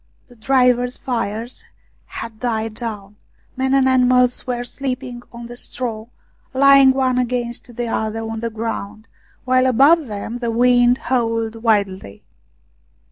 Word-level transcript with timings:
The 0.29 0.35
drivers' 0.35 0.97
fires 0.97 1.63
had 2.07 2.39
died 2.39 2.73
down, 2.73 3.17
men 3.55 3.75
and 3.75 3.87
animals 3.87 4.47
were 4.47 4.63
sleeping 4.63 5.21
on 5.31 5.45
the 5.45 5.55
straw, 5.55 6.07
lying 6.55 6.89
one 6.91 7.19
against 7.19 7.75
the 7.75 7.87
other 7.87 8.21
on 8.27 8.39
the 8.39 8.49
ground, 8.49 9.07
while 9.45 9.67
above 9.67 10.07
them 10.07 10.39
the 10.39 10.49
wind 10.49 10.97
howled 10.97 11.57
wildly. 11.57 12.23